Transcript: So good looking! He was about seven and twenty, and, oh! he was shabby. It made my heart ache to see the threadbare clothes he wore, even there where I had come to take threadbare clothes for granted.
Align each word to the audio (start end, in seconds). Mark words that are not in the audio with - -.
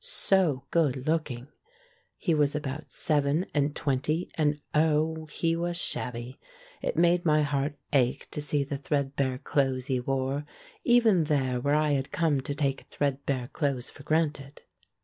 So 0.03 0.63
good 0.71 1.05
looking! 1.05 1.49
He 2.17 2.33
was 2.33 2.55
about 2.55 2.91
seven 2.91 3.45
and 3.53 3.75
twenty, 3.75 4.31
and, 4.33 4.59
oh! 4.73 5.27
he 5.27 5.55
was 5.55 5.79
shabby. 5.79 6.39
It 6.81 6.97
made 6.97 7.23
my 7.23 7.43
heart 7.43 7.75
ache 7.93 8.27
to 8.31 8.41
see 8.41 8.63
the 8.63 8.77
threadbare 8.79 9.37
clothes 9.37 9.85
he 9.85 9.99
wore, 9.99 10.43
even 10.83 11.25
there 11.25 11.61
where 11.61 11.75
I 11.75 11.91
had 11.91 12.11
come 12.11 12.41
to 12.41 12.55
take 12.55 12.87
threadbare 12.89 13.49
clothes 13.49 13.91
for 13.91 14.01
granted. 14.01 14.61